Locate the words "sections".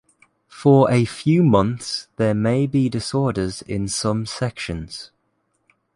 4.25-5.11